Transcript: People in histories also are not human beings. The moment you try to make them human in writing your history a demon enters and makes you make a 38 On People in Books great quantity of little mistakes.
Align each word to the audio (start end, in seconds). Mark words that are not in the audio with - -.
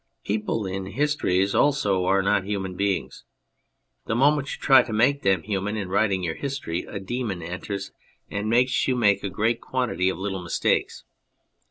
People 0.23 0.65
in 0.65 0.87
histories 0.87 1.53
also 1.53 2.05
are 2.05 2.23
not 2.23 2.43
human 2.43 2.75
beings. 2.75 3.23
The 4.07 4.15
moment 4.15 4.47
you 4.55 4.59
try 4.59 4.81
to 4.81 4.91
make 4.91 5.21
them 5.21 5.43
human 5.43 5.77
in 5.77 5.89
writing 5.89 6.23
your 6.23 6.33
history 6.33 6.85
a 6.89 6.99
demon 6.99 7.43
enters 7.43 7.91
and 8.27 8.49
makes 8.49 8.87
you 8.87 8.95
make 8.95 9.19
a 9.19 9.29
38 9.29 9.29
On 9.29 9.29
People 9.29 9.29
in 9.29 9.29
Books 9.29 9.37
great 9.37 9.61
quantity 9.61 10.09
of 10.09 10.17
little 10.17 10.41
mistakes. 10.41 11.03